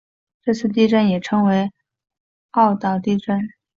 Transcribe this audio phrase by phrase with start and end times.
[0.41, 1.69] 这次地震也称为
[2.49, 3.39] 奥尻岛地震。